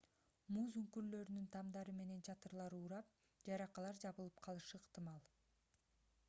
[0.53, 3.13] муз үңкүрлөрүнүн тамдары менен чатырлары урап
[3.51, 5.23] жаракалар жабылып калышы ыктымал